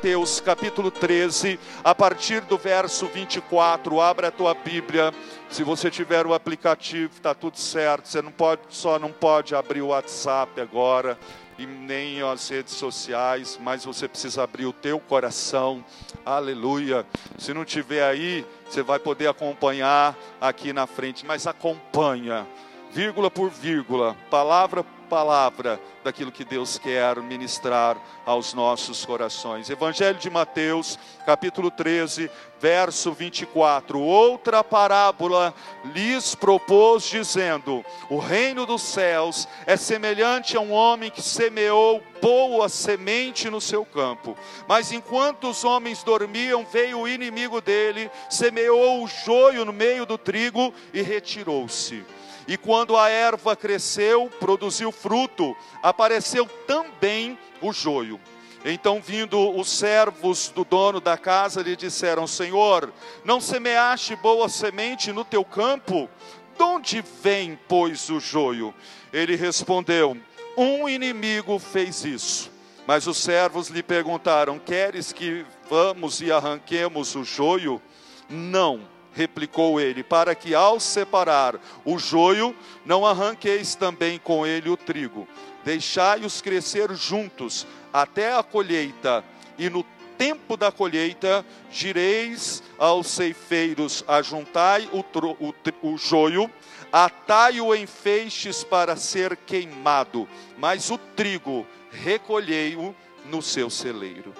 [0.00, 4.00] Mateus, capítulo 13, a partir do verso 24.
[4.00, 5.12] Abra a tua Bíblia.
[5.50, 8.08] Se você tiver o aplicativo, está tudo certo.
[8.08, 11.18] Você não pode, só não pode abrir o WhatsApp agora
[11.58, 15.84] e nem as redes sociais, mas você precisa abrir o teu coração.
[16.24, 17.04] Aleluia.
[17.36, 22.46] Se não tiver aí, você vai poder acompanhar aqui na frente, mas acompanha,
[22.90, 29.68] vírgula por vírgula, palavra por palavra daquilo que Deus quer ministrar aos nossos corações.
[29.68, 32.30] Evangelho de Mateus, capítulo 13,
[32.60, 34.00] verso 24.
[34.00, 35.52] Outra parábola
[35.92, 42.68] lhes propôs, dizendo: O reino dos céus é semelhante a um homem que semeou boa
[42.68, 44.36] semente no seu campo.
[44.68, 50.16] Mas enquanto os homens dormiam, veio o inimigo dele, semeou o joio no meio do
[50.16, 52.04] trigo e retirou-se.
[52.46, 58.20] E quando a erva cresceu, produziu fruto, apareceu também o joio.
[58.64, 62.92] Então, vindo os servos do dono da casa, lhe disseram: Senhor,
[63.24, 66.08] não semeaste boa semente no teu campo?
[66.56, 68.74] De onde vem, pois, o joio?
[69.12, 70.16] Ele respondeu:
[70.56, 72.50] Um inimigo fez isso.
[72.86, 77.80] Mas os servos lhe perguntaram: Queres que vamos e arranquemos o joio?
[78.28, 84.76] Não replicou ele, para que ao separar o joio, não arranqueis também com ele o
[84.76, 85.26] trigo.
[85.64, 89.24] Deixai-os crescer juntos até a colheita,
[89.58, 89.84] e no
[90.16, 95.00] tempo da colheita direis aos ceifeiros: ajuntai o,
[95.38, 96.50] o, o joio,
[96.92, 102.94] atai-o em feixes para ser queimado, mas o trigo recolhei-o
[103.26, 104.34] no seu celeiro.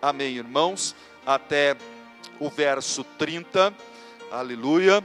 [0.00, 0.94] Amém, irmãos?
[1.24, 1.76] Até
[2.38, 3.72] o verso 30
[4.30, 5.04] Aleluia.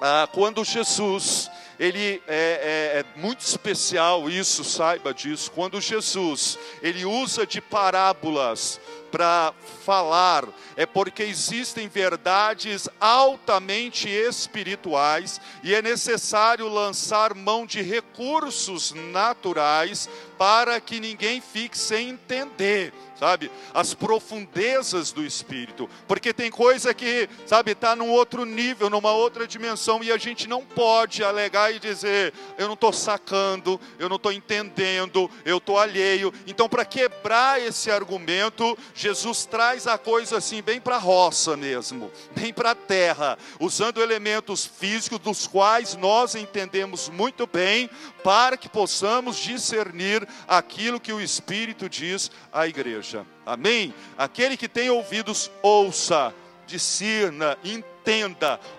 [0.00, 5.50] Ah, quando Jesus, ele é, é, é, muito especial isso, saiba disso.
[5.50, 8.80] Quando Jesus, ele usa de parábolas
[9.14, 10.44] para falar,
[10.76, 20.80] é porque existem verdades altamente espirituais e é necessário lançar mão de recursos naturais para
[20.80, 23.50] que ninguém fique sem entender sabe?
[23.72, 29.46] As profundezas do espírito, porque tem coisa que, sabe, está num outro nível, numa outra
[29.46, 34.16] dimensão e a gente não pode alegar e dizer, eu não estou sacando, eu não
[34.16, 36.32] estou entendendo, eu estou alheio.
[36.46, 42.10] Então, para quebrar esse argumento, Jesus traz a coisa assim bem para a roça mesmo,
[42.34, 47.90] bem para a terra, usando elementos físicos dos quais nós entendemos muito bem,
[48.22, 53.26] para que possamos discernir aquilo que o Espírito diz à igreja.
[53.44, 53.92] Amém?
[54.16, 56.34] Aquele que tem ouvidos, ouça,
[56.66, 57.93] discirna, entenda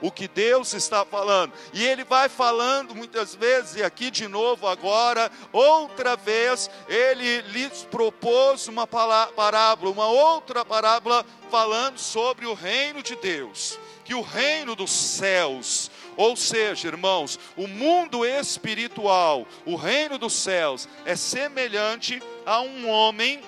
[0.02, 1.54] o que Deus está falando.
[1.74, 7.84] E ele vai falando muitas vezes, e aqui de novo agora, outra vez, ele lhes
[7.90, 14.76] propôs uma parábola, uma outra parábola falando sobre o reino de Deus, que o reino
[14.76, 22.62] dos céus ou seja, irmãos, o mundo espiritual, o reino dos céus, é semelhante a
[22.62, 23.42] um homem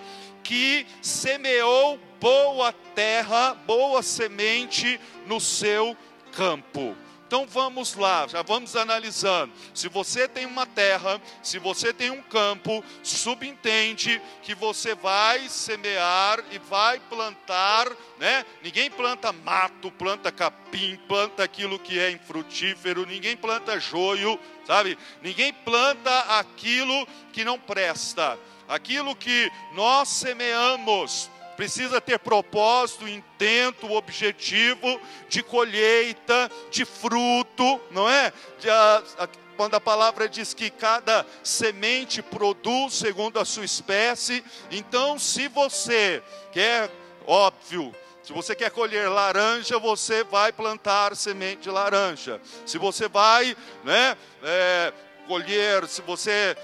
[0.44, 5.96] que semeou boa terra, boa semente no seu
[6.32, 6.96] campo.
[7.28, 9.52] Então vamos lá, já vamos analisando.
[9.74, 16.42] Se você tem uma terra, se você tem um campo, subentende que você vai semear
[16.52, 18.46] e vai plantar, né?
[18.64, 24.98] Ninguém planta mato, planta capim, planta aquilo que é infrutífero, ninguém planta joio, sabe?
[25.22, 28.40] Ninguém planta aquilo que não presta.
[28.70, 38.32] Aquilo que nós semeamos, precisa ter propósito, intento, objetivo de colheita, de fruto, não é?
[38.60, 44.46] De, a, a, quando a palavra diz que cada semente produz segundo a sua espécie,
[44.70, 46.92] então se você quer,
[47.26, 52.40] óbvio, se você quer colher laranja, você vai plantar semente de laranja.
[52.66, 54.94] Se você vai, né, é,
[55.28, 56.56] colher, se você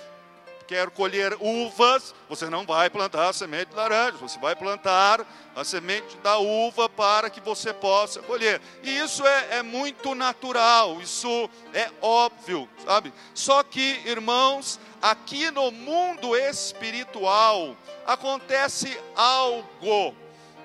[0.68, 5.25] quer colher uvas, você não vai plantar a semente de laranja, você vai plantar
[5.56, 8.61] a semente da uva para que você possa colher.
[8.82, 13.14] E isso é, é muito natural, isso é óbvio, sabe?
[13.34, 20.16] Só que, irmãos, aqui no mundo espiritual acontece algo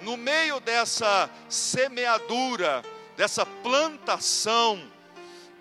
[0.02, 2.82] no meio dessa semeadura,
[3.16, 4.80] dessa plantação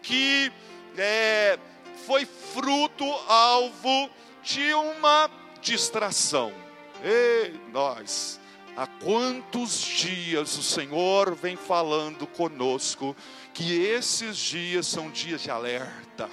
[0.04, 0.52] que
[0.96, 1.60] é,
[2.06, 4.10] foi fruto alvo
[4.48, 5.30] de uma
[5.62, 6.54] distração.
[7.04, 8.40] Ei, nós,
[8.78, 13.14] há quantos dias o Senhor vem falando conosco
[13.54, 16.30] que esses dias são dias de alerta,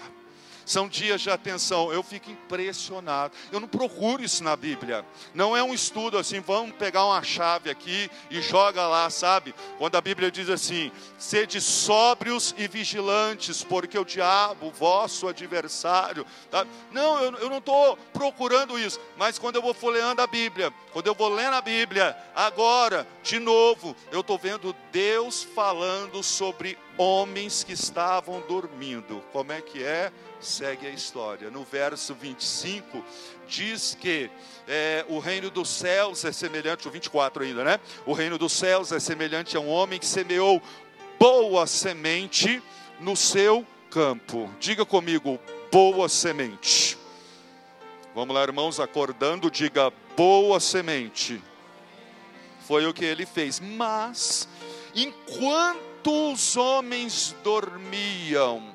[0.64, 1.93] são dias de atenção.
[1.93, 3.34] Eu fico impressionado.
[3.52, 5.05] Eu não procuro isso na Bíblia.
[5.34, 9.55] Não é um estudo assim, vamos pegar uma chave aqui e joga lá, sabe?
[9.78, 16.26] Quando a Bíblia diz assim: sede sóbrios e vigilantes, porque o diabo, vosso adversário.
[16.50, 16.66] Tá?
[16.90, 19.00] Não, eu, eu não estou procurando isso.
[19.16, 23.38] Mas quando eu vou folheando a Bíblia, quando eu vou lendo a Bíblia, agora, de
[23.38, 29.23] novo, eu estou vendo Deus falando sobre homens que estavam dormindo.
[29.32, 30.12] Como é que é?
[30.41, 31.50] Segue a história.
[31.50, 33.05] No verso 25,
[33.49, 34.31] diz que
[34.69, 37.81] é, o reino dos céus é semelhante, o 24 ainda, né?
[38.06, 40.62] O reino dos céus é semelhante a um homem que semeou
[41.19, 42.62] boa semente
[43.00, 44.50] no seu campo.
[44.61, 45.38] Diga comigo,
[45.70, 46.99] boa semente.
[48.14, 51.43] Vamos lá, irmãos, acordando, diga boa semente.
[52.61, 53.58] Foi o que ele fez.
[53.61, 54.49] Mas,
[54.94, 58.74] enquanto os homens dormiam,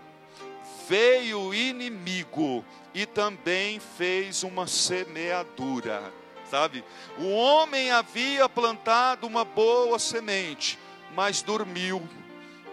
[0.87, 6.13] veio o inimigo e também fez uma semeadura.
[6.49, 6.83] Sabe?
[7.19, 10.79] O homem havia plantado uma boa semente,
[11.13, 12.01] mas dormiu,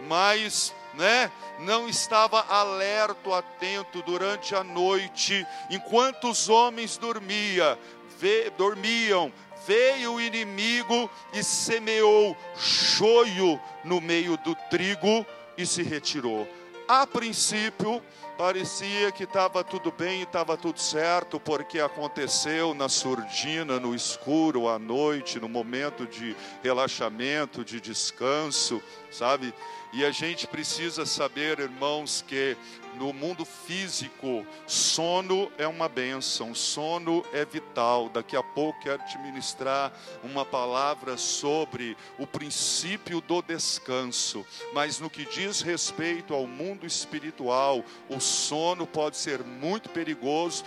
[0.08, 1.30] mas né,
[1.60, 7.78] não estava alerto, atento durante a noite, enquanto os homens dormia,
[8.18, 9.30] ve, dormiam,
[9.66, 15.26] veio o inimigo e semeou joio no meio do trigo
[15.58, 16.48] e se retirou.
[16.88, 18.00] A princípio,
[18.38, 24.68] parecia que estava tudo bem e estava tudo certo, porque aconteceu na surdina, no escuro,
[24.68, 28.80] à noite, no momento de relaxamento, de descanso,
[29.10, 29.52] sabe?
[29.96, 32.54] E a gente precisa saber, irmãos, que
[32.96, 38.10] no mundo físico, sono é uma bênção, sono é vital.
[38.10, 39.90] Daqui a pouco quero te ministrar
[40.22, 44.44] uma palavra sobre o princípio do descanso.
[44.75, 50.62] Mas no que diz respeito ao mundo espiritual, o sono pode ser muito perigoso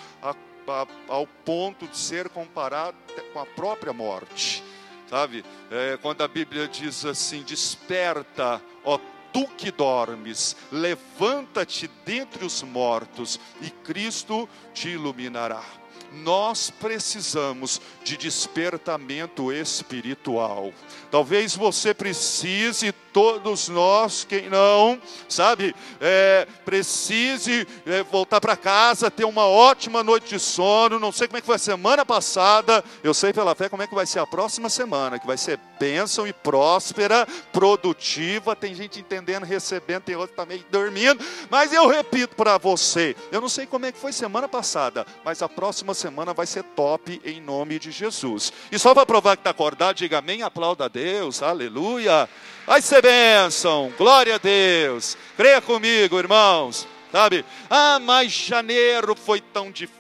[1.08, 2.98] ao ponto de ser comparado
[3.32, 4.64] com a própria morte.
[5.08, 9.00] Sabe, é, quando a Bíblia diz assim: desperta, ó
[9.32, 15.79] tu que dormes, levanta-te dentre os mortos e Cristo te iluminará.
[16.12, 20.74] Nós precisamos de despertamento espiritual.
[21.12, 29.26] Talvez você precise todos nós, quem não, sabe, é, precise é, voltar para casa, ter
[29.26, 31.00] uma ótima noite de sono.
[31.00, 33.88] Não sei como é que foi a semana passada, eu sei pela fé como é
[33.88, 38.56] que vai ser a próxima semana, que vai ser bênção e próspera, produtiva.
[38.56, 41.24] Tem gente entendendo, recebendo, tem outro também dormindo.
[41.50, 45.42] Mas eu repito para você, eu não sei como é que foi semana passada, mas
[45.42, 48.54] a próxima semana vai ser top em nome de Jesus.
[48.72, 52.30] E só para provar que está acordado, diga amém, aplauda a Deus, aleluia.
[52.66, 55.18] Vai ser bênção, glória a Deus.
[55.36, 56.88] Creia comigo, irmãos.
[57.12, 57.44] Sabe?
[57.70, 59.99] Ah, mas janeiro foi tão difícil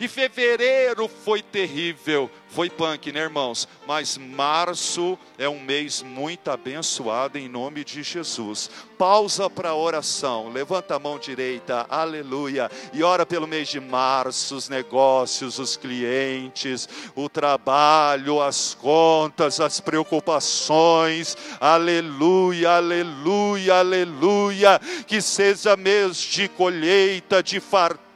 [0.00, 2.30] e fevereiro foi terrível.
[2.48, 3.66] Foi punk, né, irmãos?
[3.86, 8.70] Mas março é um mês muito abençoado em nome de Jesus.
[8.98, 10.50] Pausa para oração.
[10.50, 12.70] Levanta a mão direita, aleluia.
[12.92, 16.86] E ora pelo mês de março, os negócios, os clientes,
[17.16, 21.34] o trabalho, as contas, as preocupações.
[21.58, 24.78] Aleluia, aleluia, aleluia.
[25.06, 28.11] Que seja mês de colheita, de fartura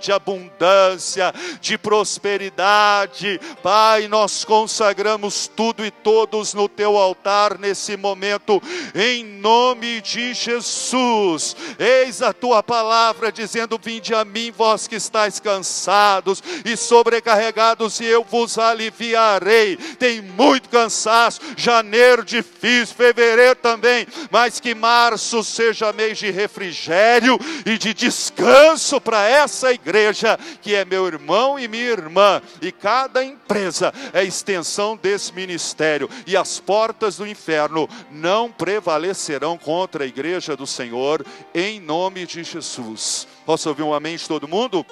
[0.00, 3.40] de abundância, de prosperidade.
[3.62, 8.62] Pai, nós consagramos tudo e todos no teu altar nesse momento,
[8.94, 11.56] em nome de Jesus.
[11.78, 18.04] Eis a tua palavra dizendo: Vinde a mim, vós que estáis cansados e sobrecarregados, e
[18.04, 19.76] eu vos aliviarei.
[19.76, 27.76] Tem muito cansaço, janeiro difícil, fevereiro também, mas que março seja mês de refrigério e
[27.76, 33.92] de descanso para essa igreja, que é meu irmão e minha irmã, e cada empresa
[34.12, 40.66] é extensão desse ministério, e as portas do inferno não prevalecerão contra a igreja do
[40.66, 43.26] Senhor, em nome de Jesus.
[43.44, 44.86] Posso ouvir um amém de todo mundo?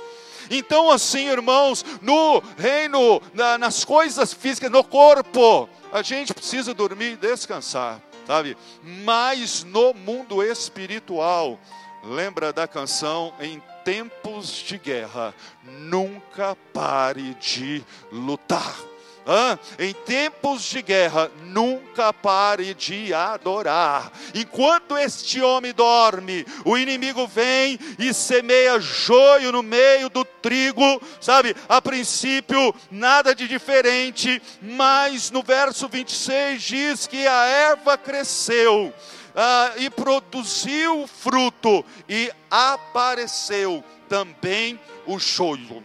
[0.51, 7.13] Então, assim, irmãos, no reino, na, nas coisas físicas, no corpo, a gente precisa dormir
[7.13, 8.57] e descansar, sabe?
[8.83, 11.59] Mas no mundo espiritual,
[12.03, 17.83] lembra da canção em tempos de guerra, nunca pare de
[18.13, 18.90] lutar.
[19.33, 24.11] Ah, em tempos de guerra, nunca pare de adorar.
[24.35, 31.55] Enquanto este homem dorme, o inimigo vem e semeia joio no meio do trigo, sabe?
[31.69, 38.93] A princípio, nada de diferente, mas no verso 26 diz que a erva cresceu
[39.37, 45.85] ah, e produziu fruto, e apareceu também o joio.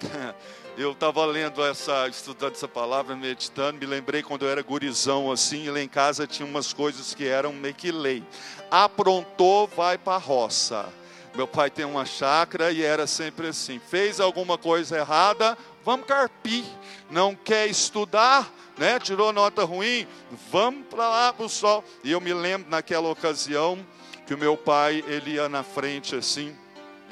[0.80, 5.64] Eu estava lendo essa, estudando essa palavra, meditando, me lembrei quando eu era gurizão assim,
[5.64, 8.24] e lá em casa tinha umas coisas que eram meio que lei.
[8.70, 10.88] Aprontou, vai para a roça.
[11.34, 16.64] Meu pai tem uma chácara e era sempre assim: fez alguma coisa errada, vamos carpir.
[17.10, 18.98] Não quer estudar, né?
[18.98, 20.08] Tirou nota ruim,
[20.50, 21.84] vamos para lá para o sol.
[22.02, 23.86] E eu me lembro naquela ocasião
[24.26, 26.56] que o meu pai ele ia na frente assim.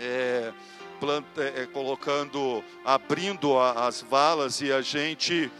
[0.01, 0.55] É,
[1.01, 5.51] planta, é, colocando, abrindo a, as valas e a gente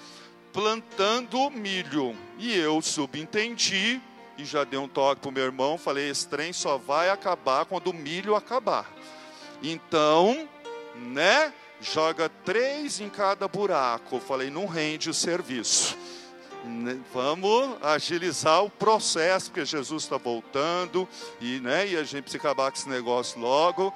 [0.53, 2.17] plantando milho.
[2.39, 4.01] E eu subentendi
[4.39, 7.65] e já dei um toque para o meu irmão, falei, esse trem só vai acabar
[7.65, 8.89] quando o milho acabar.
[9.61, 10.49] Então,
[10.95, 14.21] né, joga três em cada buraco.
[14.21, 15.97] Falei, não rende o serviço.
[16.65, 21.09] Né, vamos agilizar o processo, porque Jesus está voltando
[21.41, 23.93] e, né, e a gente precisa acabar com esse negócio logo.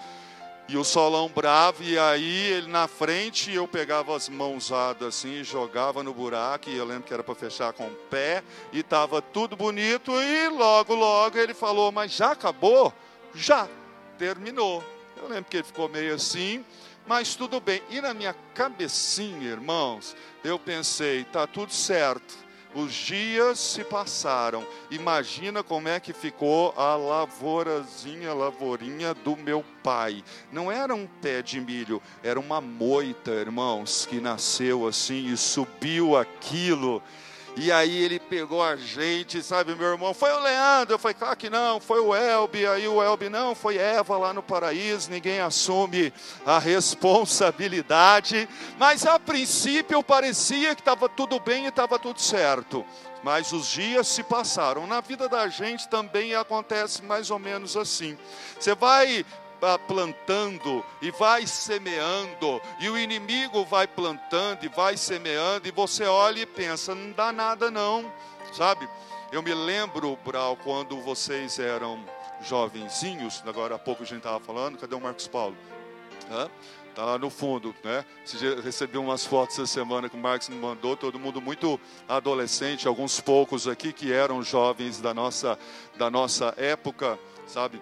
[0.69, 6.03] E o solão bravo, e aí ele na frente, eu pegava as mãozadas assim, jogava
[6.03, 8.43] no buraco, e eu lembro que era para fechar com o pé,
[8.73, 12.93] e estava tudo bonito, e logo, logo ele falou, mas já acabou?
[13.35, 13.69] Já,
[14.17, 14.83] terminou.
[15.17, 16.65] Eu lembro que ele ficou meio assim,
[17.07, 17.83] mas tudo bem.
[17.91, 24.67] E na minha cabecinha, irmãos, eu pensei, tá tudo certo os dias se passaram.
[24.91, 30.25] Imagina como é que ficou a lavourazinha, lavourinha do meu pai.
[30.51, 36.17] Não era um pé de milho, era uma moita, irmãos, que nasceu assim e subiu
[36.17, 37.03] aquilo
[37.57, 41.37] e aí ele pegou a gente, sabe, meu irmão, foi o Leandro, eu falei, claro
[41.37, 45.41] que não, foi o Elbe, aí o Elbe, não, foi Eva lá no paraíso, ninguém
[45.41, 46.13] assume
[46.47, 52.85] a responsabilidade, mas a princípio parecia que estava tudo bem e estava tudo certo.
[53.23, 54.85] Mas os dias se passaram.
[54.85, 58.19] Na vida da gente também acontece mais ou menos assim.
[58.59, 59.25] Você vai
[59.87, 66.41] plantando e vai semeando, e o inimigo vai plantando e vai semeando, e você olha
[66.41, 68.13] e pensa: não dá nada não,
[68.53, 68.89] sabe?
[69.31, 72.05] Eu me lembro, Brau, quando vocês eram
[72.43, 75.57] jovenzinhos, agora há pouco a gente estava falando, cadê o Marcos Paulo?
[76.31, 76.51] Hã?
[76.91, 78.05] Está lá no fundo, né?
[78.63, 83.19] Recebi umas fotos essa semana que o Marcos me mandou, todo mundo muito adolescente, alguns
[83.19, 85.59] poucos aqui que eram jovens da nossa,
[85.97, 87.81] da nossa época, sabe?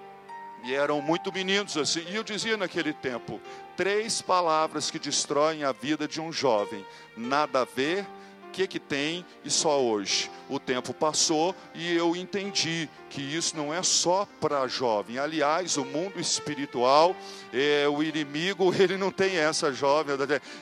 [0.63, 2.05] E eram muito meninos assim.
[2.09, 3.41] E eu dizia naquele tempo:
[3.77, 6.85] três palavras que destroem a vida de um jovem:
[7.17, 8.07] nada a ver,
[8.51, 10.31] que, que tem e só hoje.
[10.49, 15.19] O tempo passou e eu entendi que isso não é só para jovem.
[15.19, 17.15] Aliás, o mundo espiritual,
[17.53, 20.17] é, o inimigo, ele não tem essa jovem.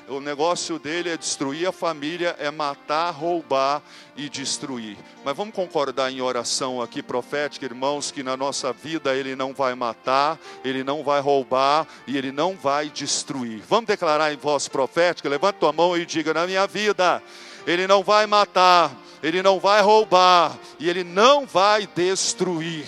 [0.09, 3.83] O negócio dele é destruir a família, é matar, roubar
[4.16, 4.97] e destruir.
[5.25, 9.75] Mas vamos concordar em oração aqui profética, irmãos, que na nossa vida ele não vai
[9.75, 13.62] matar, ele não vai roubar e ele não vai destruir.
[13.68, 15.28] Vamos declarar em voz profética?
[15.28, 17.23] Levanta tua mão e diga: na minha vida
[17.69, 18.91] ele não vai matar,
[19.23, 22.87] ele não vai roubar e ele não vai destruir.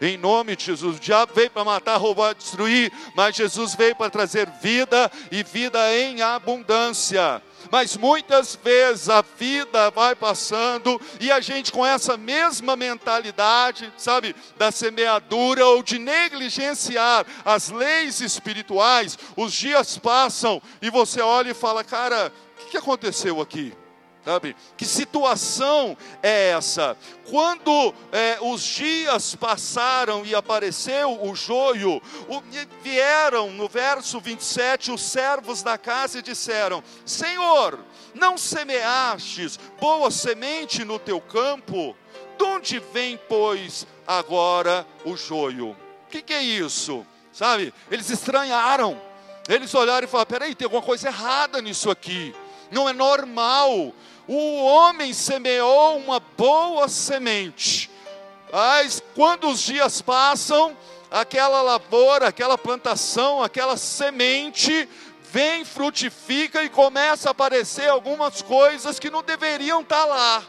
[0.00, 4.10] Em nome de Jesus, o diabo veio para matar, roubar, destruir, mas Jesus veio para
[4.10, 11.40] trazer vida e vida em abundância mas muitas vezes a vida vai passando e a
[11.40, 19.54] gente com essa mesma mentalidade, sabe, da semeadura ou de negligenciar as leis espirituais, os
[19.54, 22.30] dias passam e você olha e fala: cara,
[22.62, 23.72] o que aconteceu aqui?
[24.24, 24.54] Sabe?
[24.76, 26.96] Que situação é essa?
[27.28, 32.40] Quando é, os dias passaram e apareceu o joio, o,
[32.82, 37.80] vieram no verso 27 os servos da casa e disseram: Senhor,
[38.14, 41.96] não semeastes boa semente no teu campo?
[42.38, 45.70] De onde vem, pois, agora o joio?
[46.06, 47.04] O que, que é isso?
[47.32, 47.74] Sabe?
[47.90, 49.00] Eles estranharam.
[49.48, 52.32] Eles olharam e falaram: peraí, tem alguma coisa errada nisso aqui.
[52.70, 53.92] Não é normal
[54.28, 57.90] o homem semeou uma boa semente,
[58.52, 60.76] mas quando os dias passam,
[61.10, 64.88] aquela lavoura, aquela plantação, aquela semente
[65.32, 70.42] vem, frutifica e começa a aparecer algumas coisas que não deveriam estar lá,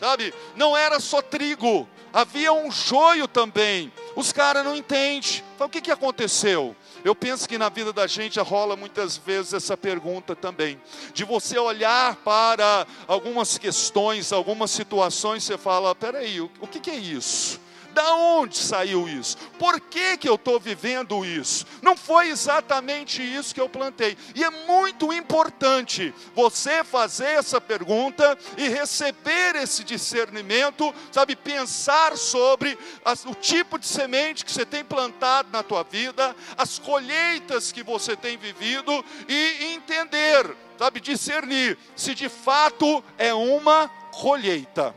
[0.00, 0.32] sabe?
[0.54, 3.92] Não era só trigo, havia um joio também.
[4.14, 5.42] Os caras não entendem.
[5.54, 6.74] Então, o que, que aconteceu?
[7.08, 10.78] Eu penso que na vida da gente rola muitas vezes essa pergunta também,
[11.14, 16.96] de você olhar para algumas questões, algumas situações, você fala: peraí, o, que, que é
[16.96, 17.58] isso?
[17.98, 19.36] Da onde saiu isso?
[19.58, 21.66] Por que, que eu estou vivendo isso?
[21.82, 24.16] Não foi exatamente isso que eu plantei.
[24.36, 32.78] E é muito importante você fazer essa pergunta e receber esse discernimento, sabe, pensar sobre
[33.04, 37.82] as, o tipo de semente que você tem plantado na tua vida, as colheitas que
[37.82, 44.94] você tem vivido e entender, sabe, discernir se de fato é uma colheita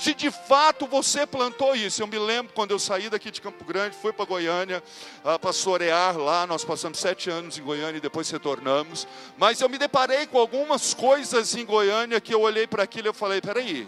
[0.00, 2.02] se de fato você plantou isso.
[2.02, 4.82] Eu me lembro quando eu saí daqui de Campo Grande, fui para Goiânia,
[5.22, 9.06] uh, para Sorear lá, nós passamos sete anos em Goiânia e depois retornamos.
[9.36, 13.10] Mas eu me deparei com algumas coisas em Goiânia que eu olhei para aquilo e
[13.10, 13.86] eu falei, peraí,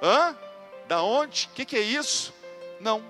[0.00, 0.36] hã?
[0.86, 1.48] Da onde?
[1.50, 2.32] O que, que é isso?
[2.80, 3.02] Não,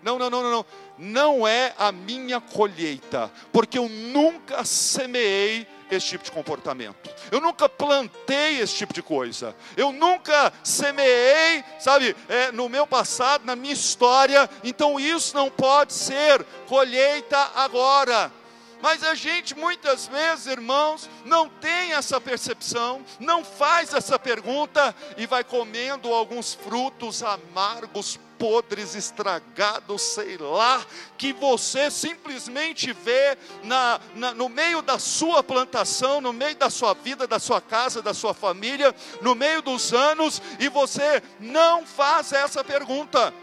[0.00, 0.66] não, não, não, não, não.
[0.96, 7.10] Não é a minha colheita, porque eu nunca semeei esse tipo de comportamento.
[7.30, 9.54] Eu nunca plantei esse tipo de coisa.
[9.76, 14.48] Eu nunca semeei, sabe, é, no meu passado, na minha história.
[14.62, 18.32] Então isso não pode ser colheita agora.
[18.80, 25.26] Mas a gente muitas vezes, irmãos, não tem essa percepção, não faz essa pergunta e
[25.26, 30.84] vai comendo alguns frutos amargos, podres, estragados, sei lá,
[31.16, 36.94] que você simplesmente vê na, na, no meio da sua plantação, no meio da sua
[36.94, 42.32] vida, da sua casa, da sua família, no meio dos anos, e você não faz
[42.32, 43.34] essa pergunta.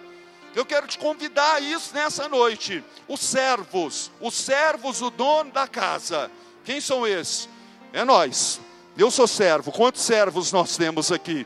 [0.56, 2.82] Eu quero te convidar a isso nessa noite.
[3.10, 6.32] Os servos, os servos, o dono da casa.
[6.64, 7.50] Quem são esses?
[7.92, 8.62] É nós.
[8.98, 9.72] Eu sou servo.
[9.72, 11.46] Quantos servos nós temos aqui?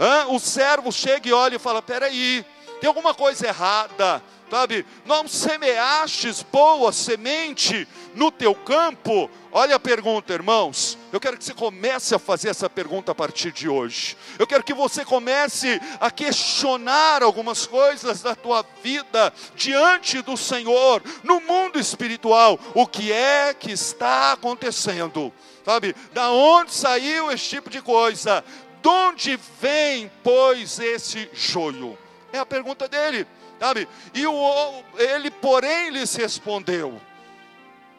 [0.00, 0.26] Hã?
[0.28, 2.44] O servo chega e olha e fala: peraí,
[2.80, 4.86] tem alguma coisa errada, sabe?
[5.04, 9.30] Não semeastes boa semente no teu campo?
[9.52, 10.98] Olha a pergunta, irmãos.
[11.12, 14.16] Eu quero que você comece a fazer essa pergunta a partir de hoje.
[14.38, 21.02] Eu quero que você comece a questionar algumas coisas da tua vida diante do Senhor,
[21.22, 22.58] no mundo espiritual.
[22.74, 25.32] O que é que está acontecendo?
[25.64, 25.96] Sabe?
[26.12, 28.44] Da onde saiu esse tipo de coisa?
[28.82, 31.98] De onde vem, pois, esse joio?
[32.36, 33.26] É a pergunta dele,
[33.58, 33.88] sabe?
[34.12, 37.00] E o, ele, porém, lhes respondeu.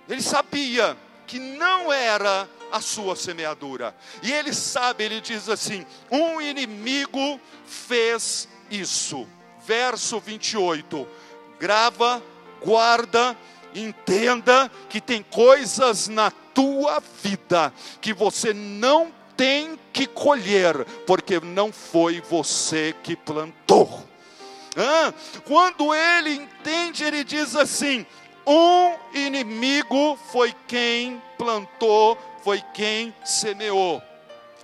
[0.07, 3.95] Ele sabia que não era a sua semeadura.
[4.21, 9.27] E ele sabe, ele diz assim: um inimigo fez isso.
[9.65, 11.07] Verso 28.
[11.59, 12.21] Grava,
[12.63, 13.35] guarda,
[13.73, 21.71] entenda que tem coisas na tua vida que você não tem que colher, porque não
[21.71, 24.07] foi você que plantou.
[24.77, 25.11] Ah,
[25.45, 28.05] quando ele entende, ele diz assim:
[28.45, 34.01] um inimigo foi quem plantou, foi quem semeou.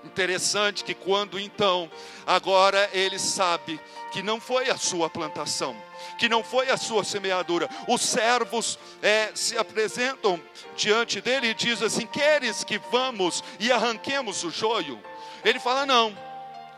[0.06, 1.89] Interessante que quando então,
[2.28, 3.80] agora ele sabe
[4.12, 5.76] que não foi a sua plantação,
[6.19, 7.67] que não foi a sua semeadura.
[7.88, 10.39] Os servos é, se apresentam
[10.76, 15.02] diante dele e diz assim: Queres que vamos e arranquemos o joio?
[15.43, 16.15] Ele fala: Não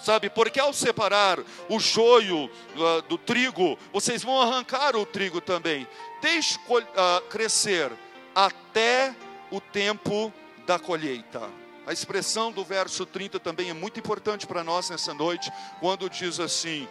[0.06, 0.30] sabe?
[0.30, 5.88] Porque ao separar o joio uh, do trigo, vocês vão arrancar o trigo também.
[6.22, 7.92] Deixe uh, crescer
[8.36, 9.16] até
[9.50, 10.32] o tempo
[10.68, 11.50] da colheita.
[11.88, 16.40] A expressão do verso 30 também é muito importante para nós nessa noite, quando diz
[16.40, 16.88] assim: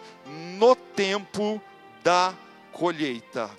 [0.57, 1.61] no tempo
[2.03, 2.33] da
[2.71, 3.49] colheita.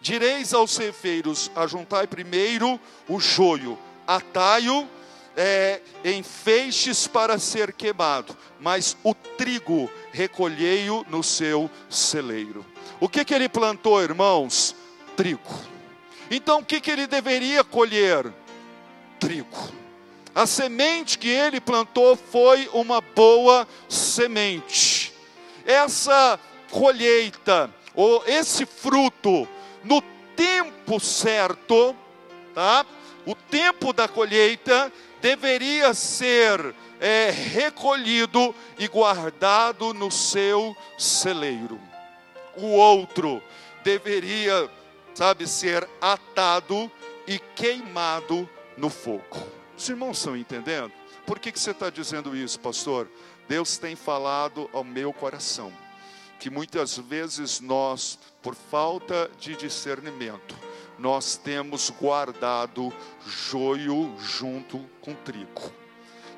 [0.00, 4.88] Direis aos ceifeiros: ajuntai primeiro o joio, atai-o
[5.36, 12.64] é, em feixes para ser queimado, mas o trigo recolhei-o no seu celeiro.
[12.98, 14.74] O que, que ele plantou, irmãos?
[15.14, 15.60] Trigo.
[16.30, 18.32] Então o que, que ele deveria colher?
[19.20, 19.72] Trigo.
[20.34, 25.12] A semente que ele plantou foi uma boa semente.
[25.64, 26.38] Essa
[26.70, 29.48] colheita, ou esse fruto,
[29.82, 30.02] no
[30.34, 31.96] tempo certo,
[32.54, 32.84] tá?
[33.24, 34.92] O tempo da colheita
[35.26, 41.80] deveria ser é, recolhido e guardado no seu celeiro.
[42.56, 43.42] O outro
[43.82, 44.70] deveria,
[45.16, 46.88] sabe, ser atado
[47.26, 49.36] e queimado no fogo.
[49.76, 50.92] Os irmãos estão entendendo?
[51.26, 53.10] Por que, que você está dizendo isso, pastor?
[53.48, 55.72] Deus tem falado ao meu coração
[56.38, 60.54] que muitas vezes nós, por falta de discernimento,
[60.98, 62.92] nós temos guardado
[63.26, 65.72] joio junto com trigo.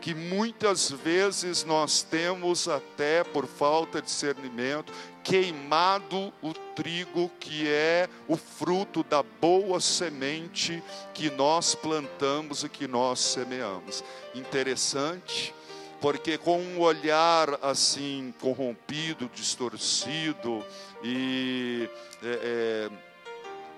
[0.01, 4.93] Que muitas vezes nós temos, até por falta de discernimento,
[5.25, 12.87] queimado o trigo que é o fruto da boa semente que nós plantamos e que
[12.87, 14.05] nós semeamos.
[14.35, 15.53] Interessante
[16.01, 20.65] porque com um olhar assim corrompido, distorcido
[21.03, 21.89] e
[22.23, 23.08] é, é,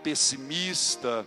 [0.02, 1.26] pessimista,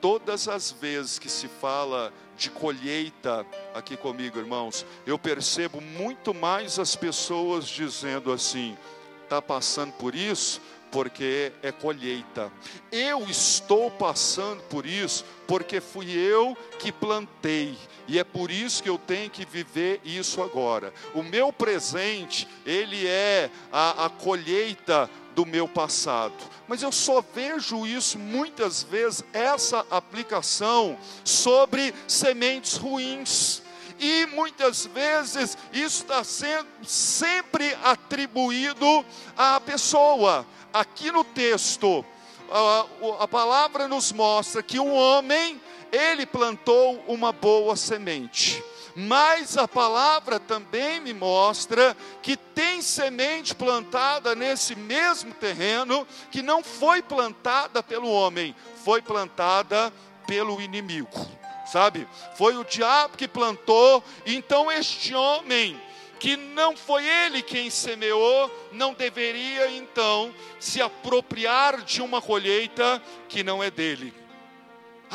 [0.00, 6.78] todas as vezes que se fala de colheita aqui comigo, irmãos, eu percebo muito mais
[6.78, 8.76] as pessoas dizendo assim:
[9.22, 12.52] está passando por isso porque é colheita.
[12.92, 18.88] Eu estou passando por isso porque fui eu que plantei e é por isso que
[18.88, 20.92] eu tenho que viver isso agora.
[21.12, 26.34] O meu presente, ele é a, a colheita do meu passado.
[26.68, 33.62] Mas eu só vejo isso muitas vezes, essa aplicação sobre sementes ruins.
[33.98, 39.04] E muitas vezes isso está sendo sempre atribuído
[39.36, 40.44] à pessoa
[40.74, 42.04] aqui no texto,
[42.50, 42.86] a,
[43.20, 45.60] a palavra nos mostra que um homem,
[45.92, 48.60] ele plantou uma boa semente.
[48.96, 56.62] Mas a palavra também me mostra que tem semente plantada nesse mesmo terreno, que não
[56.62, 58.54] foi plantada pelo homem,
[58.84, 59.92] foi plantada
[60.26, 61.26] pelo inimigo,
[61.66, 62.06] sabe?
[62.36, 65.80] Foi o diabo que plantou, então este homem
[66.20, 73.42] que não foi ele quem semeou, não deveria então se apropriar de uma colheita que
[73.42, 74.23] não é dele.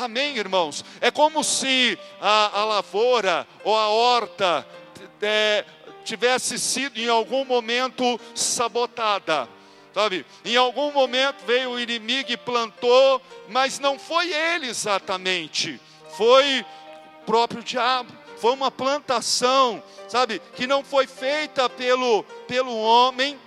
[0.00, 0.82] Amém, irmãos?
[1.00, 4.66] É como se a, a lavoura ou a horta
[5.20, 5.64] é,
[6.04, 9.46] tivesse sido em algum momento sabotada.
[9.92, 15.80] Sabe, em algum momento veio o inimigo e plantou, mas não foi ele exatamente,
[16.16, 16.64] foi
[17.22, 23.38] o próprio diabo foi uma plantação, sabe, que não foi feita pelo, pelo homem,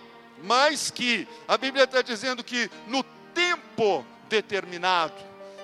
[0.43, 3.01] mas que a Bíblia está dizendo que no
[3.33, 5.15] tempo determinado,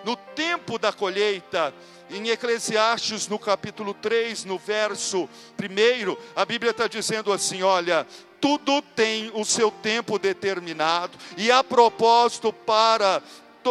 [0.03, 1.73] no tempo da colheita,
[2.09, 8.05] em Eclesiastes, no capítulo 3, no verso 1, a Bíblia está dizendo assim: olha,
[8.41, 13.21] tudo tem o seu tempo determinado, e a propósito para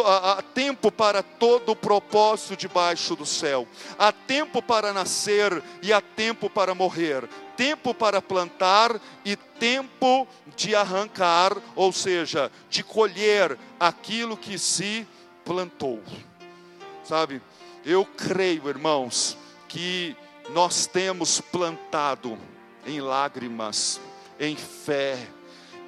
[0.05, 3.67] há tempo para todo o propósito debaixo do céu.
[3.97, 7.27] Há tempo para nascer e há tempo para morrer.
[7.57, 15.05] Tempo para plantar e tempo de arrancar, ou seja, de colher aquilo que se
[15.49, 15.99] plantou.
[17.03, 17.41] Sabe?
[17.83, 19.35] Eu creio, irmãos,
[19.67, 20.15] que
[20.51, 22.37] nós temos plantado
[22.85, 23.99] em lágrimas,
[24.39, 25.17] em fé,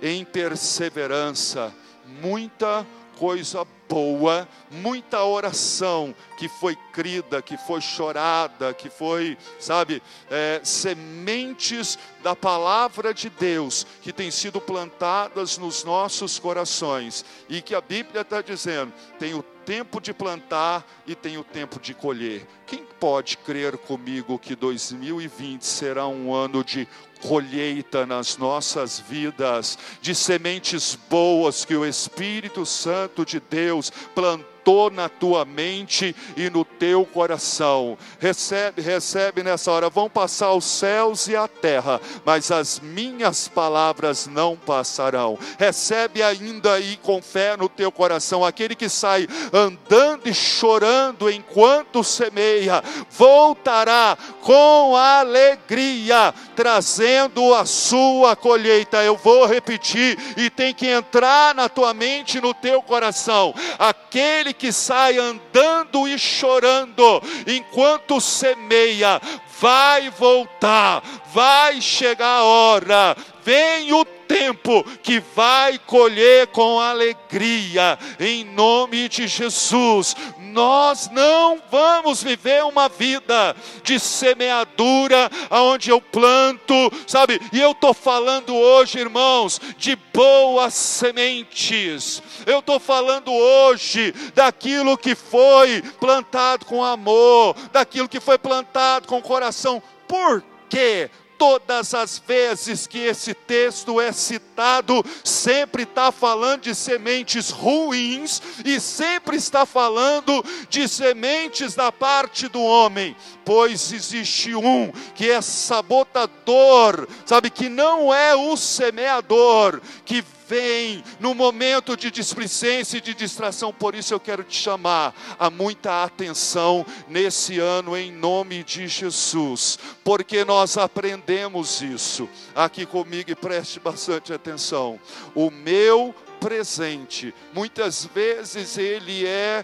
[0.02, 1.72] em perseverança,
[2.08, 2.88] muita
[3.20, 12.00] coisa boa, muita oração que foi crida, que foi chorada, que foi, sabe, é, sementes
[12.24, 18.22] da palavra de Deus que têm sido plantadas nos nossos corações e que a Bíblia
[18.22, 22.46] está dizendo: tem o tempo de plantar e tem o tempo de colher.
[22.66, 26.88] Quem pode crer comigo que 2020 será um ano de
[27.22, 34.90] colheita nas nossas vidas, de sementes boas que o Espírito Santo de Deus plantou plantou
[34.92, 37.98] na tua mente e no teu coração.
[38.20, 39.90] Recebe, recebe nessa hora.
[39.90, 45.38] Vão passar os céus e a terra, mas as minhas palavras não passarão.
[45.58, 48.46] Recebe ainda aí com fé no teu coração.
[48.46, 59.04] Aquele que sai andando e chorando enquanto semeia, voltará com alegria, trazendo a sua colheita.
[59.04, 63.54] Eu vou repetir e tem que entrar na tua mente, no teu coração.
[63.80, 69.22] Aquele aquele que sai andando e chorando enquanto semeia,
[69.60, 71.02] vai voltar,
[71.34, 79.28] vai chegar a hora, vem o tempo que vai colher com alegria, em nome de
[79.28, 80.16] Jesus.
[80.52, 86.74] Nós não vamos viver uma vida de semeadura, aonde eu planto,
[87.08, 87.40] sabe?
[87.52, 92.22] E eu estou falando hoje, irmãos, de boas sementes.
[92.46, 99.22] Eu estou falando hoje daquilo que foi plantado com amor, daquilo que foi plantado com
[99.22, 99.82] coração.
[100.08, 101.10] Por quê?
[101.42, 108.80] Todas as vezes que esse texto é citado, sempre está falando de sementes ruins e
[108.80, 117.08] sempre está falando de sementes da parte do homem, pois existe um que é sabotador,
[117.26, 123.72] sabe, que não é o semeador, que vem no momento de displicência e de distração.
[123.72, 129.80] Por isso eu quero te chamar a muita atenção nesse ano, em nome de Jesus,
[130.04, 135.00] porque nós aprendemos isso aqui comigo e preste bastante atenção.
[135.34, 139.64] O meu presente, muitas vezes ele é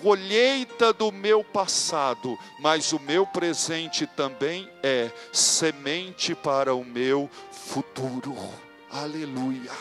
[0.00, 8.36] colheita do meu passado, mas o meu presente também é semente para o meu futuro.
[8.90, 9.72] Aleluia.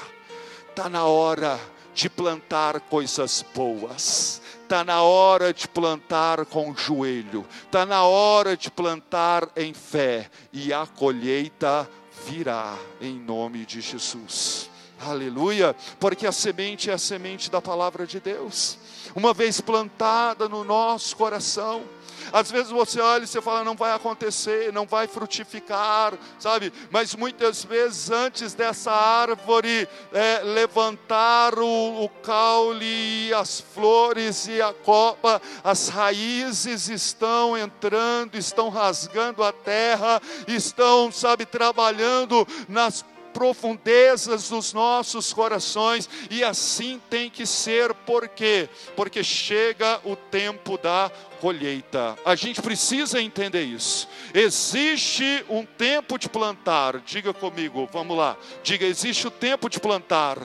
[0.73, 1.59] Está na hora
[1.93, 4.41] de plantar coisas boas.
[4.63, 7.45] Está na hora de plantar com joelho.
[7.63, 10.31] Está na hora de plantar em fé.
[10.51, 11.87] E a colheita
[12.25, 14.67] virá em nome de Jesus.
[14.99, 18.79] Aleluia, porque a semente é a semente da palavra de Deus.
[19.15, 21.83] Uma vez plantada no nosso coração,
[22.31, 26.71] às vezes você olha e você fala, não vai acontecer, não vai frutificar, sabe?
[26.91, 34.73] Mas muitas vezes antes dessa árvore é, levantar o, o caule, as flores e a
[34.73, 44.71] copa, as raízes estão entrando, estão rasgando a terra, estão, sabe, trabalhando nas profundezas dos
[44.73, 48.69] nossos corações, e assim tem que ser, por quê?
[48.95, 52.17] Porque chega o tempo da colheita.
[52.23, 54.07] A gente precisa entender isso.
[54.33, 60.37] Existe um tempo de plantar, diga comigo, vamos lá, diga: existe o tempo de plantar,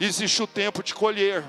[0.00, 1.44] existe o tempo de colher.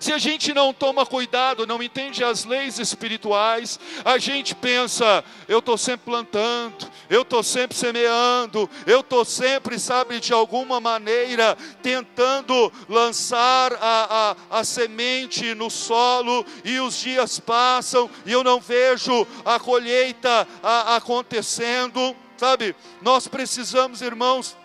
[0.00, 5.60] Se a gente não toma cuidado, não entende as leis espirituais, a gente pensa, eu
[5.60, 12.72] estou sempre plantando, eu estou sempre semeando, eu estou sempre, sabe, de alguma maneira, tentando
[12.88, 19.26] lançar a, a, a semente no solo, e os dias passam e eu não vejo
[19.44, 22.74] a colheita a, acontecendo, sabe?
[23.00, 24.56] Nós precisamos, irmãos,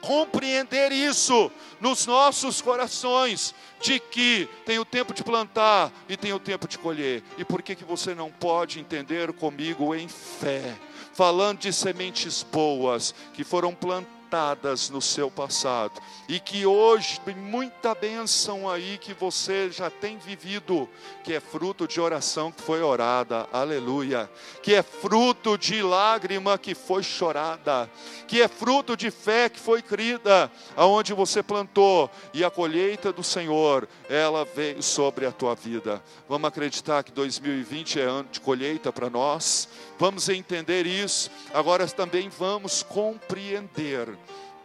[0.00, 6.38] compreender isso nos nossos corações de que tem o tempo de plantar e tem o
[6.38, 7.22] tempo de colher.
[7.38, 10.76] E por que, que você não pode entender comigo em fé?
[11.12, 17.34] Falando de sementes boas que foram plantadas plantadas no seu passado e que hoje tem
[17.34, 20.88] muita bênção aí que você já tem vivido,
[21.24, 24.30] que é fruto de oração que foi orada, aleluia,
[24.62, 27.90] que é fruto de lágrima que foi chorada,
[28.28, 33.24] que é fruto de fé que foi crida, aonde você plantou e a colheita do
[33.24, 36.00] Senhor, ela veio sobre a tua vida.
[36.28, 39.68] Vamos acreditar que 2020 é ano de colheita para nós?
[40.00, 41.30] Vamos entender isso.
[41.52, 44.08] Agora também vamos compreender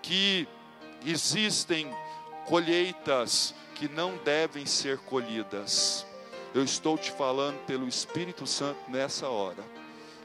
[0.01, 0.47] que
[1.05, 1.93] existem
[2.45, 6.05] colheitas que não devem ser colhidas.
[6.53, 9.61] Eu estou te falando pelo Espírito Santo nessa hora,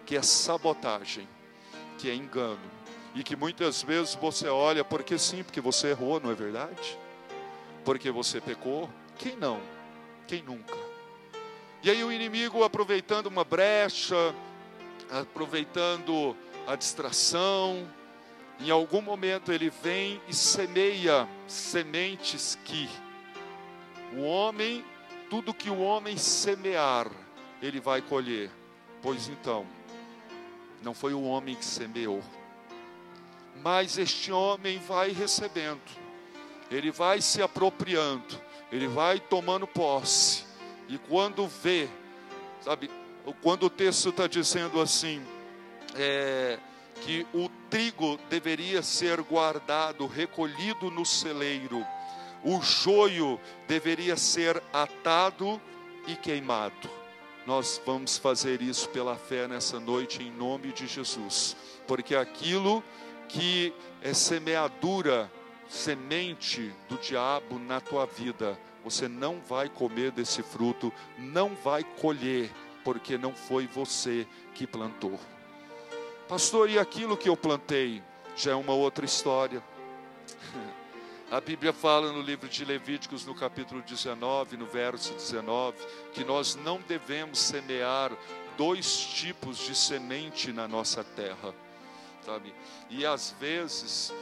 [0.06, 1.28] que é sabotagem,
[1.98, 2.70] que é engano,
[3.12, 6.96] e que muitas vezes você olha porque sim, porque você errou, não é verdade?
[7.84, 8.88] Porque você pecou.
[9.18, 9.60] Quem não?
[10.28, 10.78] Quem nunca?
[11.82, 14.32] E aí o inimigo aproveitando uma brecha,
[15.10, 17.88] aproveitando a distração,
[18.60, 22.88] em algum momento ele vem e semeia sementes que
[24.14, 24.84] o homem,
[25.28, 27.10] tudo que o homem semear,
[27.62, 28.50] ele vai colher.
[29.02, 29.66] Pois então,
[30.82, 32.22] não foi o homem que semeou,
[33.62, 35.80] mas este homem vai recebendo,
[36.70, 40.44] ele vai se apropriando, ele vai tomando posse,
[40.88, 41.88] e quando vê,
[42.60, 42.90] sabe,
[43.42, 45.22] quando o texto está dizendo assim,
[45.94, 46.58] é,
[47.00, 51.84] que o trigo deveria ser guardado, recolhido no celeiro,
[52.44, 55.60] o joio deveria ser atado
[56.06, 56.88] e queimado.
[57.46, 61.56] Nós vamos fazer isso pela fé nessa noite, em nome de Jesus,
[61.86, 62.82] porque aquilo
[63.28, 65.30] que é semeadura,
[65.68, 72.50] semente do diabo na tua vida, você não vai comer desse fruto, não vai colher,
[72.84, 75.18] porque não foi você que plantou.
[76.28, 78.02] Pastor, e aquilo que eu plantei
[78.36, 79.62] já é uma outra história.
[81.30, 85.76] A Bíblia fala no livro de Levíticos, no capítulo 19, no verso 19,
[86.12, 88.10] que nós não devemos semear
[88.56, 91.54] dois tipos de semente na nossa terra,
[92.26, 92.52] sabe?
[92.90, 94.12] E às vezes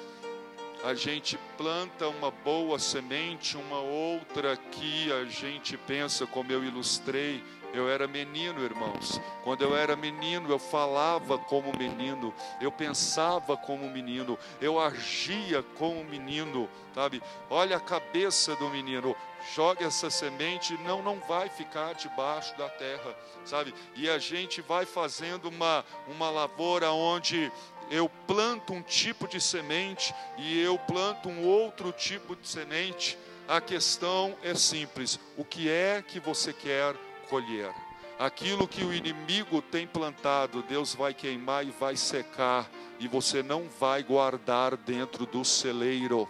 [0.84, 7.42] a gente planta uma boa semente, uma outra que a gente pensa, como eu ilustrei,
[7.72, 9.20] eu era menino, irmãos.
[9.44, 16.04] Quando eu era menino, eu falava como menino, eu pensava como menino, eu agia como
[16.04, 17.22] menino, sabe?
[17.50, 19.14] Olha a cabeça do menino,
[19.54, 23.74] joga essa semente, não não vai ficar debaixo da terra, sabe?
[23.94, 27.50] E a gente vai fazendo uma uma lavoura onde
[27.90, 33.18] eu planto um tipo de semente e eu planto um outro tipo de semente.
[33.46, 36.94] A questão é simples: o que é que você quer
[37.28, 37.72] colher.
[38.18, 43.68] Aquilo que o inimigo tem plantado, Deus vai queimar e vai secar, e você não
[43.78, 46.28] vai guardar dentro do celeiro.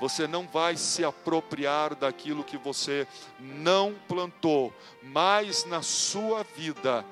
[0.00, 3.06] Você não vai se apropriar daquilo que você
[3.38, 7.04] não plantou, mas na sua vida,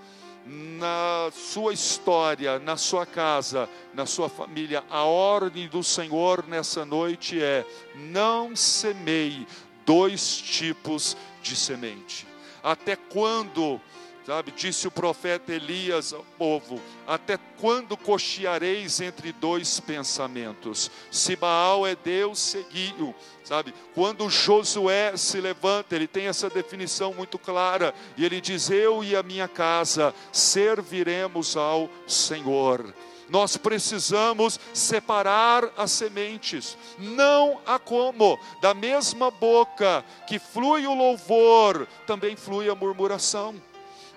[0.45, 7.43] na sua história, na sua casa, na sua família, a ordem do Senhor nessa noite
[7.43, 9.47] é: não semeie
[9.85, 12.27] dois tipos de semente.
[12.63, 13.81] Até quando
[14.27, 20.91] Sabe, disse o profeta Elias ao povo: Até quando cocheareis entre dois pensamentos?
[21.13, 23.15] Se Baal é Deus, seguiu.
[23.45, 29.05] Sabe, quando Josué se levanta, ele tem essa definição muito clara, e ele diz: Eu
[29.05, 32.93] e a minha casa serviremos ao Senhor.
[33.29, 41.89] Nós precisamos separar as sementes, não há como, da mesma boca que flui o louvor,
[42.07, 43.55] também flui a murmuração.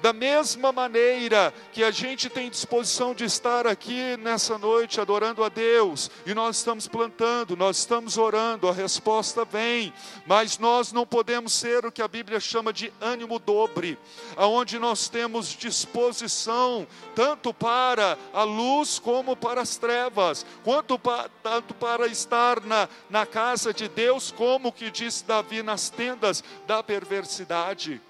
[0.01, 5.49] Da mesma maneira que a gente tem disposição de estar aqui nessa noite adorando a
[5.49, 9.93] Deus, e nós estamos plantando, nós estamos orando, a resposta vem,
[10.25, 13.97] mas nós não podemos ser o que a Bíblia chama de ânimo dobre,
[14.37, 21.73] aonde nós temos disposição tanto para a luz como para as trevas, quanto para, tanto
[21.73, 28.01] para estar na, na casa de Deus, como que diz Davi nas tendas da perversidade.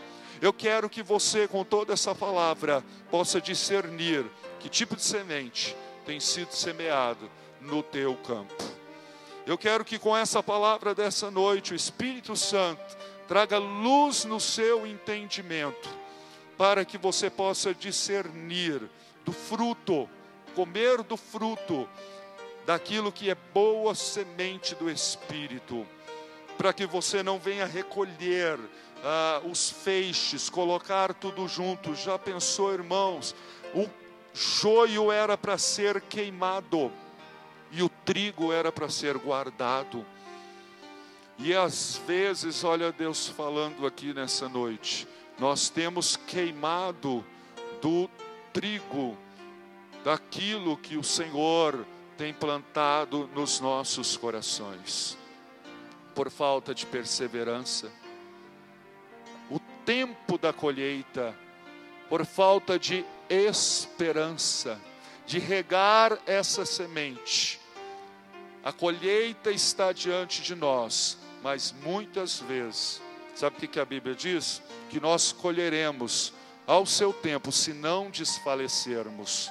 [0.42, 4.26] Eu quero que você, com toda essa palavra, possa discernir
[4.60, 5.76] que tipo de semente
[6.06, 8.56] tem sido semeado no teu campo.
[9.46, 12.98] Eu quero que com essa palavra dessa noite, o Espírito Santo
[13.28, 15.90] traga luz no seu entendimento,
[16.58, 18.82] para que você possa discernir
[19.26, 20.10] do fruto,
[20.56, 21.88] comer do fruto,
[22.66, 25.86] daquilo que é boa semente do Espírito,
[26.58, 28.58] para que você não venha recolher
[29.04, 31.96] ah, os feixes, colocar tudo junto.
[31.96, 33.36] Já pensou, irmãos?
[33.74, 33.88] O
[34.34, 36.92] joio era para ser queimado
[37.72, 40.06] e o trigo era para ser guardado.
[41.38, 45.08] E às vezes, olha Deus falando aqui nessa noite,
[45.38, 47.24] nós temos queimado
[47.82, 48.10] do
[48.52, 49.18] trigo,
[50.04, 51.86] daquilo que o Senhor
[52.18, 55.18] tem plantado nos nossos corações,
[56.14, 57.90] por falta de perseverança
[59.90, 61.36] tempo da colheita,
[62.08, 64.80] por falta de esperança,
[65.26, 67.60] de regar essa semente.
[68.64, 73.02] A colheita está diante de nós, mas muitas vezes,
[73.34, 74.62] sabe o que a Bíblia diz?
[74.92, 76.34] Que nós colheremos
[76.68, 79.50] ao seu tempo, se não desfalecermos.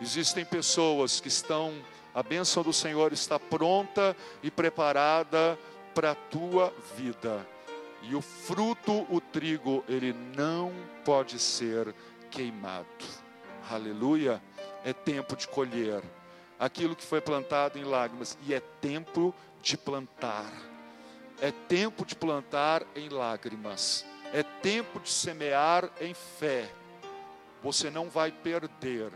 [0.00, 1.74] Existem pessoas que estão,
[2.14, 5.58] a bênção do Senhor está pronta e preparada
[5.92, 7.44] para a tua vida
[8.02, 10.72] e o fruto, o trigo, ele não
[11.04, 11.94] pode ser
[12.30, 12.86] queimado.
[13.70, 14.42] Aleluia!
[14.84, 16.02] É tempo de colher
[16.60, 20.52] aquilo que foi plantado em lágrimas, e é tempo de plantar.
[21.40, 24.04] É tempo de plantar em lágrimas.
[24.30, 26.70] É tempo de semear em fé.
[27.62, 29.10] Você não vai perder.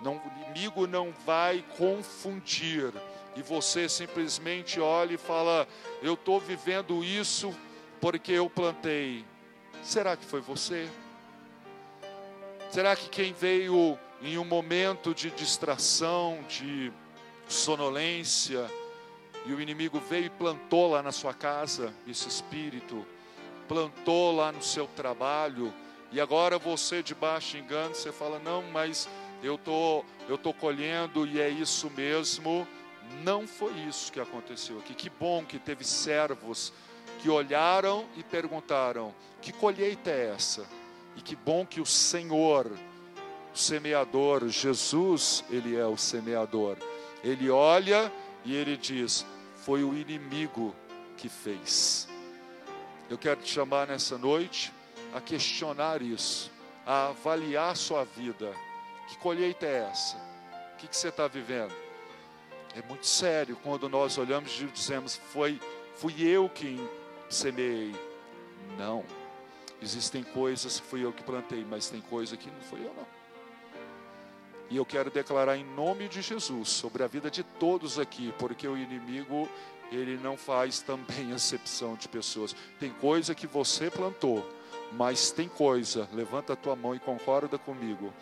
[0.00, 2.92] Não, o inimigo não vai confundir.
[3.36, 5.68] E você simplesmente olha e fala:
[6.02, 7.54] Eu estou vivendo isso
[8.00, 9.24] porque eu plantei.
[9.82, 10.88] Será que foi você?
[12.70, 16.92] Será que quem veio em um momento de distração, de
[17.48, 18.68] sonolência,
[19.44, 23.06] e o inimigo veio e plantou lá na sua casa esse espírito,
[23.68, 25.72] plantou lá no seu trabalho,
[26.10, 29.08] e agora você de baixo engano, você fala: "Não, mas
[29.42, 32.66] eu tô eu tô colhendo e é isso mesmo".
[33.22, 34.92] Não foi isso que aconteceu aqui.
[34.92, 36.72] Que bom que teve servos
[37.16, 40.66] que olharam e perguntaram: que colheita é essa?
[41.16, 42.66] E que bom que o Senhor,
[43.54, 46.76] o semeador, Jesus, ele é o semeador.
[47.22, 48.12] Ele olha
[48.44, 49.24] e ele diz:
[49.64, 50.74] foi o inimigo
[51.16, 52.08] que fez.
[53.08, 54.72] Eu quero te chamar nessa noite
[55.14, 56.50] a questionar isso,
[56.84, 58.52] a avaliar sua vida.
[59.08, 60.16] Que colheita é essa?
[60.74, 61.72] O que, que você está vivendo?
[62.74, 65.60] É muito sério quando nós olhamos e dizemos: foi,
[65.94, 66.78] fui eu quem
[67.28, 67.94] semeei.
[68.78, 69.04] Não.
[69.80, 73.06] Existem coisas que fui eu que plantei, mas tem coisa que não fui eu não.
[74.68, 78.66] E eu quero declarar em nome de Jesus sobre a vida de todos aqui, porque
[78.66, 79.48] o inimigo
[79.92, 82.54] ele não faz também acepção de pessoas.
[82.80, 84.44] Tem coisa que você plantou,
[84.92, 88.12] mas tem coisa, levanta a tua mão e concorda comigo,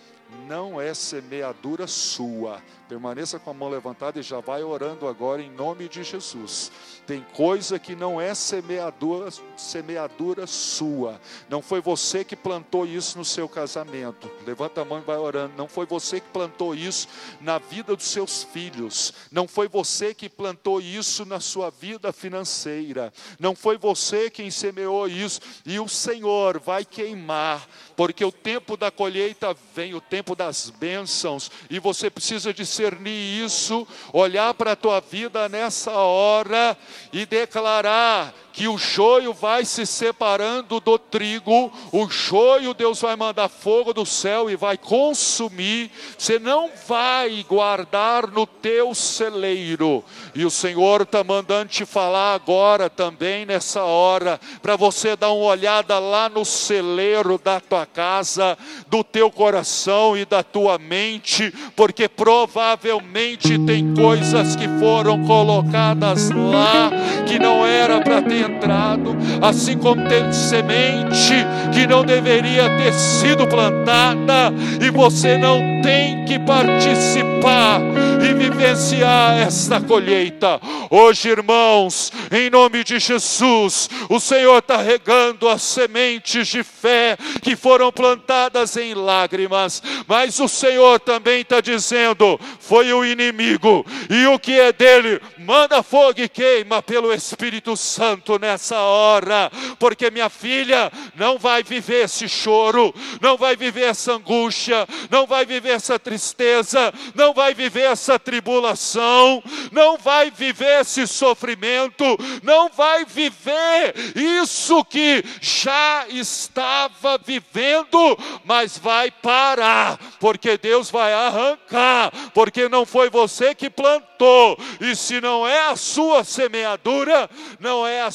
[0.46, 2.62] não é semeadura sua.
[2.88, 6.70] Permaneça com a mão levantada e já vai orando agora em nome de Jesus.
[7.06, 11.20] Tem coisa que não é semeadura, semeadura sua.
[11.48, 14.30] Não foi você que plantou isso no seu casamento.
[14.46, 15.54] Levanta a mão e vai orando.
[15.56, 17.08] Não foi você que plantou isso
[17.40, 19.14] na vida dos seus filhos.
[19.32, 23.12] Não foi você que plantou isso na sua vida financeira.
[23.40, 25.40] Não foi você quem semeou isso.
[25.64, 27.66] E o Senhor vai queimar,
[27.96, 33.86] porque o tempo da colheita vem, o tempo das bênçãos, e você precisa discernir isso,
[34.12, 36.76] olhar para a tua vida nessa hora
[37.12, 43.48] e declarar que o joio vai se separando do trigo, o joio Deus vai mandar
[43.48, 50.04] fogo do céu e vai consumir, você não vai guardar no teu celeiro,
[50.36, 55.46] e o Senhor está mandando te falar agora também nessa hora, para você dar uma
[55.46, 62.08] olhada lá no celeiro da tua casa, do teu coração e da tua mente, porque
[62.08, 66.92] provavelmente tem coisas que foram colocadas lá
[67.26, 71.34] que não era para ter entrado, assim como tem semente
[71.72, 77.80] que não deveria ter sido plantada, e você não tem que participar
[78.22, 80.60] e vivenciar esta colheita.
[80.90, 87.56] Hoje, irmãos, em nome de Jesus, o Senhor está regando as sementes de fé que
[87.56, 94.38] foram plantadas em lágrimas, mas o Senhor também está dizendo: foi o inimigo, e o
[94.38, 100.90] que é dele, manda fogo e queima pelo Espírito Santo nessa hora, porque minha filha
[101.14, 106.92] não vai viver esse choro, não vai viver essa angústia, não vai viver essa tristeza,
[107.14, 112.04] não vai viver essa tribulação, não vai viver esse sofrimento,
[112.42, 122.12] não vai viver isso que já estava vivendo, mas vai parar, porque Deus vai arrancar,
[122.32, 127.28] porque não foi você que plantou, e se não é a sua semeadura,
[127.60, 128.10] não é a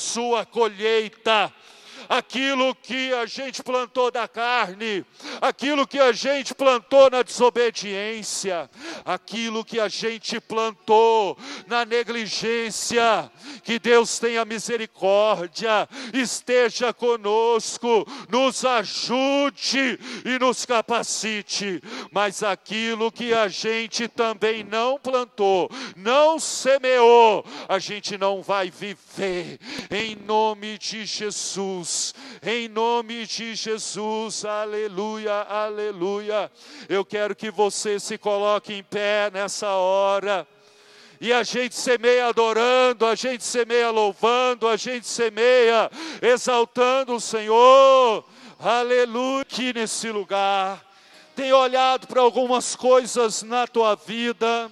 [0.52, 1.52] colheita
[2.10, 5.06] aquilo que a gente plantou da carne,
[5.40, 8.68] aquilo que a gente plantou na desobediência,
[9.06, 11.38] aquilo que a gente plantou
[11.68, 13.32] na negligência,
[13.64, 21.80] que Deus tenha misericórdia, esteja conosco, nos ajude e nos capacite,
[22.12, 29.60] mas aquilo que a gente também não plantou, não semeou, a gente não vai viver,
[29.92, 31.99] em nome de Jesus
[32.42, 36.52] em nome de Jesus, aleluia, aleluia.
[36.88, 40.48] Eu quero que você se coloque em pé nessa hora.
[41.22, 45.92] E a gente semeia adorando, a gente semeia louvando, a gente semeia
[46.22, 48.24] exaltando o Senhor.
[48.58, 50.86] Aleluia, aqui nesse lugar.
[51.36, 54.72] Tem olhado para algumas coisas na tua vida,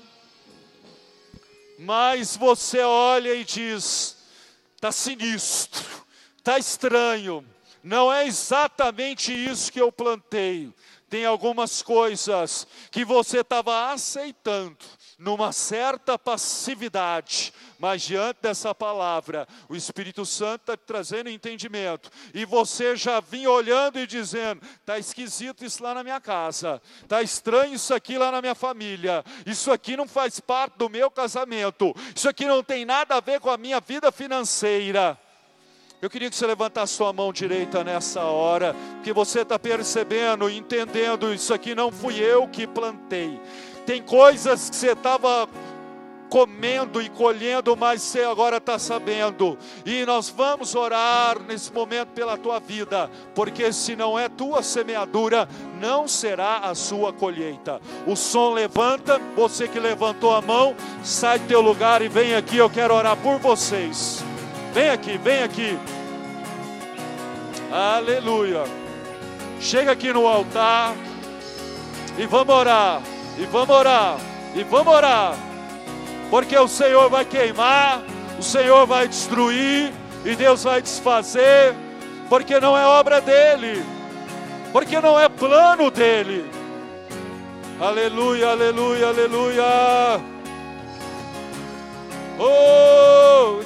[1.79, 4.17] mas você olha e diz:
[4.75, 6.06] está sinistro
[6.47, 7.45] está estranho,
[7.83, 10.73] não é exatamente isso que eu plantei.
[11.09, 14.77] Tem algumas coisas que você estava aceitando
[15.19, 22.95] numa certa passividade, mas diante dessa palavra, o Espírito Santo está trazendo entendimento, e você
[22.95, 27.93] já vinha olhando e dizendo: está esquisito isso lá na minha casa, está estranho isso
[27.93, 32.45] aqui lá na minha família, isso aqui não faz parte do meu casamento, isso aqui
[32.45, 35.19] não tem nada a ver com a minha vida financeira.
[35.99, 41.33] Eu queria que você levantasse sua mão direita nessa hora, que você está percebendo, entendendo,
[41.33, 43.41] isso aqui não fui eu que plantei.
[43.83, 45.49] Tem coisas que você estava
[46.29, 49.57] comendo e colhendo, mas você agora está sabendo.
[49.87, 55.49] E nós vamos orar nesse momento pela tua vida, porque se não é tua semeadura,
[55.81, 57.81] não será a sua colheita.
[58.05, 62.57] O som levanta, você que levantou a mão, sai do teu lugar e vem aqui,
[62.57, 64.23] eu quero orar por vocês.
[64.77, 65.79] Vem aqui, vem aqui.
[67.71, 68.63] Aleluia.
[69.59, 70.93] Chega aqui no altar
[72.15, 73.01] e vamos orar,
[73.39, 74.17] e vamos orar,
[74.53, 75.35] e vamos orar.
[76.29, 78.03] Porque o Senhor vai queimar,
[78.37, 79.91] o Senhor vai destruir
[80.23, 81.73] e Deus vai desfazer,
[82.29, 83.83] porque não é obra dele,
[84.71, 86.47] porque não é plano dele.
[87.81, 90.36] Aleluia, aleluia, aleluia.
[92.39, 93.61] Oh.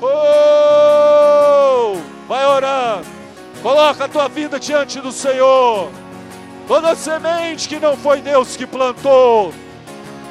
[0.00, 1.96] Oh,
[2.28, 3.02] vai orar.
[3.62, 5.90] Coloca a tua vida diante do Senhor.
[6.66, 9.52] Toda semente que não foi Deus que plantou,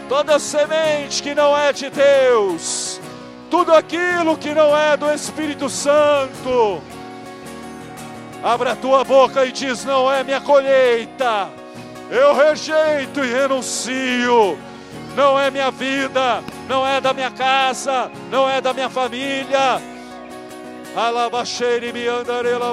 [0.08, 3.00] toda semente que não é de Deus,
[3.50, 6.82] tudo aquilo que não é do Espírito Santo,
[8.44, 11.50] Abra a tua boca e diz: Não é minha colheita.
[12.12, 14.60] Eu rejeito e renuncio.
[15.16, 19.82] Não é minha vida, não é da minha casa, não é da minha família.
[20.94, 22.70] Alabaxeire me andarela